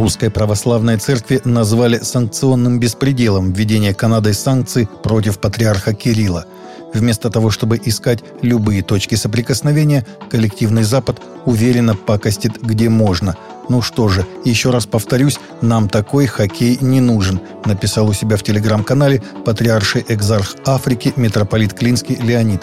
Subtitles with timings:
[0.00, 6.46] Русской Православной Церкви назвали санкционным беспределом введение Канадой санкций против патриарха Кирилла.
[6.94, 13.36] Вместо того, чтобы искать любые точки соприкосновения, коллективный Запад уверенно пакостит где можно.
[13.68, 18.42] «Ну что же, еще раз повторюсь, нам такой хоккей не нужен», написал у себя в
[18.42, 22.62] телеграм-канале патриарший экзарх Африки митрополит Клинский Леонид.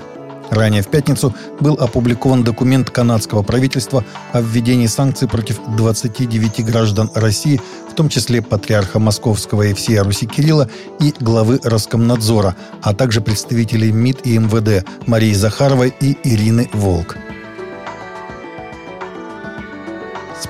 [0.50, 4.04] Ранее в пятницу был опубликован документ канадского правительства
[4.34, 10.26] о введении санкций против 29 граждан России, в том числе патриарха Московского и всея Руси
[10.26, 17.18] Кирилла и главы Роскомнадзора, а также представителей МИД и МВД Марии Захаровой и Ирины Волк.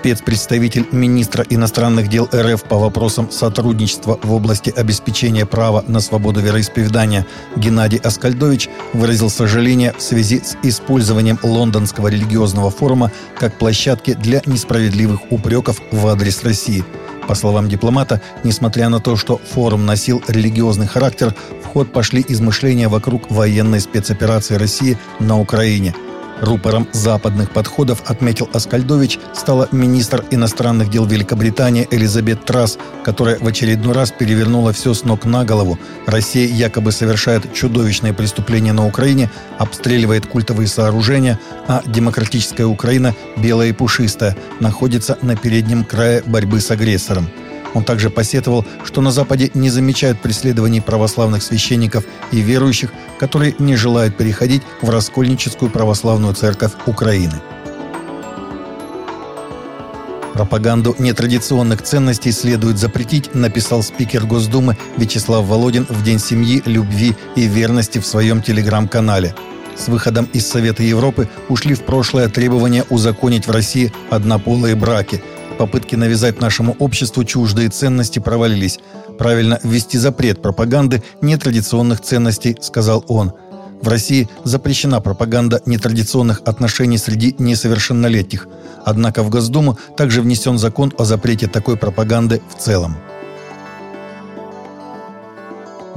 [0.07, 7.25] Спецпредставитель министра иностранных дел РФ по вопросам сотрудничества в области обеспечения права на свободу вероисповедания
[7.57, 15.29] Геннадий Аскальдович выразил сожаление в связи с использованием Лондонского религиозного форума как площадки для несправедливых
[15.29, 16.85] упреков в адрес России.
[17.27, 22.87] По словам дипломата, несмотря на то, что форум носил религиозный характер, в ход пошли измышления
[22.87, 25.93] вокруг военной спецоперации России на Украине–
[26.41, 33.93] Рупором западных подходов, отметил Аскальдович, стала министр иностранных дел Великобритании Элизабет Трасс, которая в очередной
[33.93, 35.79] раз перевернула все с ног на голову.
[36.05, 43.73] Россия якобы совершает чудовищные преступления на Украине, обстреливает культовые сооружения, а демократическая Украина, белая и
[43.73, 47.27] пушистая, находится на переднем крае борьбы с агрессором.
[47.73, 53.75] Он также посетовал, что на Западе не замечают преследований православных священников и верующих, которые не
[53.75, 57.41] желают переходить в раскольническую православную церковь Украины.
[60.33, 67.47] Пропаганду нетрадиционных ценностей следует запретить, написал спикер Госдумы Вячеслав Володин в День семьи, любви и
[67.47, 69.33] верности в своем телеграм-канале.
[69.75, 75.23] С выходом из Совета Европы ушли в прошлое требования узаконить в России однополые браки–
[75.57, 78.79] Попытки навязать нашему обществу чуждые ценности провалились.
[79.17, 83.33] Правильно ввести запрет пропаганды нетрадиционных ценностей, сказал он.
[83.81, 88.47] В России запрещена пропаганда нетрадиционных отношений среди несовершеннолетних.
[88.85, 92.97] Однако в Госдуму также внесен закон о запрете такой пропаганды в целом.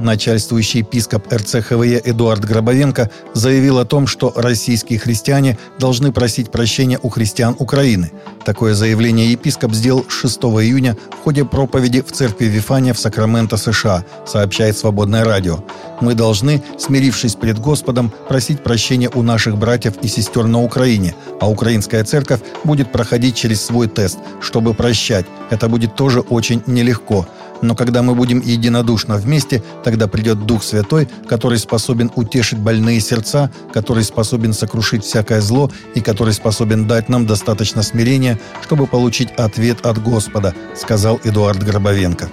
[0.01, 7.09] Начальствующий епископ РЦХВЕ Эдуард Гробовенко заявил о том, что российские христиане должны просить прощения у
[7.09, 8.11] христиан Украины.
[8.43, 14.03] Такое заявление епископ сделал 6 июня в ходе проповеди в церкви Вифания в Сакраменто, США,
[14.25, 15.63] сообщает «Свободное радио».
[16.01, 21.47] «Мы должны, смирившись перед Господом, просить прощения у наших братьев и сестер на Украине, а
[21.47, 25.27] украинская церковь будет проходить через свой тест, чтобы прощать.
[25.51, 27.27] Это будет тоже очень нелегко.
[27.61, 33.51] Но когда мы будем единодушно вместе, тогда придет Дух Святой, который способен утешить больные сердца,
[33.73, 39.85] который способен сокрушить всякое зло и который способен дать нам достаточно смирения, чтобы получить ответ
[39.85, 42.29] от Господа», сказал Эдуард Гробовенко.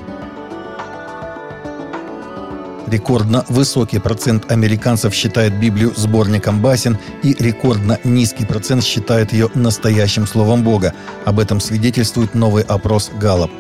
[2.87, 10.27] Рекордно высокий процент американцев считает Библию сборником басен и рекордно низкий процент считает ее настоящим
[10.27, 10.95] словом Бога.
[11.27, 13.51] Об этом свидетельствует новый опрос Галлоп.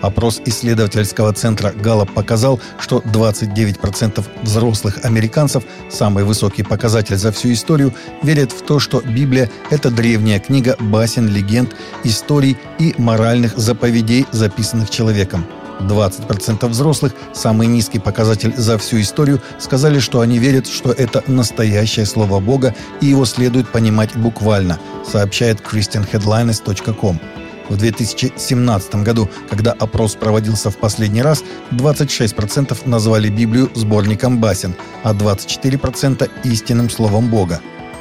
[0.00, 7.94] Опрос исследовательского центра Галлоп показал, что 29% взрослых американцев, самый высокий показатель за всю историю,
[8.22, 14.90] верят в то, что Библия– это древняя книга басен, легенд, историй и моральных заповедей, записанных
[14.90, 15.44] человеком.
[15.80, 22.06] 20% взрослых, самый низкий показатель за всю историю, сказали, что они верят, что это настоящее
[22.06, 24.78] слово Бога и его следует понимать буквально,
[25.08, 27.20] сообщает christianheadlines.com.
[27.68, 35.12] В 2017 году, когда опрос проводился в последний раз, 26% назвали Библию сборником басен, а
[35.12, 37.60] 24% истинным словом Бога.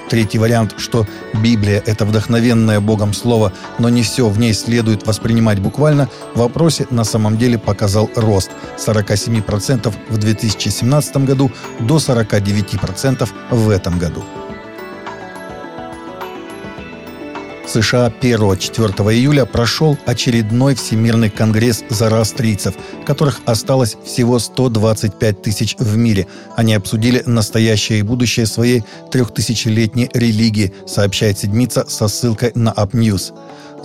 [0.10, 1.06] Третий вариант, что
[1.44, 6.88] Библия– это вдохновенное Богом слово, но не все в ней следует воспринимать буквально, в вопросе
[6.90, 11.52] на самом деле показал рост с 47% в 2017 году
[11.82, 14.24] до 49% в этом году.
[17.82, 22.74] США 1-4 июля прошел очередной Всемирный конгресс зороастрийцев,
[23.06, 26.26] которых осталось всего 125 тысяч в мире.
[26.56, 33.34] Они обсудили настоящее и будущее своей трехтысячелетней религии, сообщает Седмица со ссылкой на UpNews.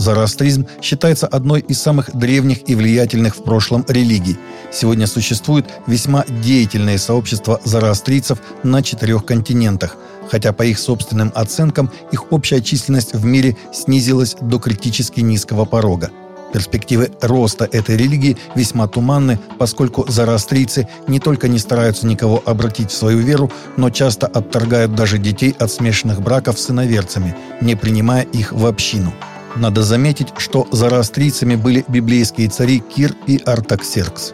[0.02, 4.36] Зороастризм считается одной из самых древних и влиятельных в прошлом религий.
[4.72, 9.96] Сегодня существует весьма деятельное сообщество зороастрийцев на четырех континентах–
[10.30, 16.10] хотя по их собственным оценкам их общая численность в мире снизилась до критически низкого порога.
[16.54, 22.96] Перспективы роста этой религии весьма туманны, поскольку зороастрийцы не только не стараются никого обратить в
[22.96, 28.52] свою веру, но часто отторгают даже детей от смешанных браков с иноверцами, не принимая их
[28.52, 29.12] в общину.
[29.56, 34.32] Надо заметить, что зороастрийцами были библейские цари Кир и Артаксеркс.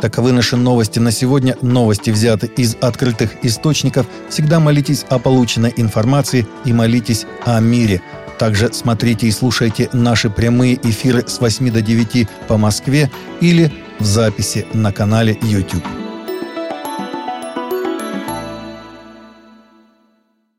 [0.00, 1.56] Таковы наши новости на сегодня.
[1.62, 4.06] Новости взяты из открытых источников.
[4.28, 8.02] Всегда молитесь о полученной информации и молитесь о мире.
[8.38, 13.10] Также смотрите и слушайте наши прямые эфиры с 8 до 9 по Москве
[13.40, 16.01] или в записи на канале YouTube.